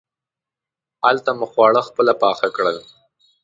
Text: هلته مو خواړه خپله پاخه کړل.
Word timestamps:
هلته 1.05 1.29
مو 1.37 1.45
خواړه 1.51 1.81
خپله 1.89 2.13
پاخه 2.21 2.47
کړل. 2.55 2.77